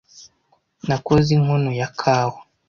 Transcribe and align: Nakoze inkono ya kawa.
Nakoze 0.87 1.29
inkono 1.37 1.69
ya 1.79 1.89
kawa. 1.99 2.39